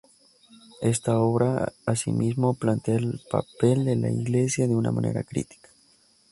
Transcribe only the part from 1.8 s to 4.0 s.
asimismo, plantea el papel de